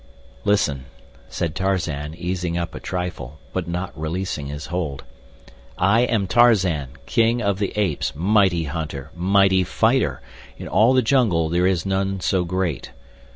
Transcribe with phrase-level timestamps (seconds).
[0.45, 0.85] "Listen,"
[1.29, 5.03] said Tarzan, easing up a trifle, but not releasing his hold.
[5.77, 10.19] "I am Tarzan, King of the Apes, mighty hunter, mighty fighter.
[10.57, 12.89] In all the jungle there is none so great.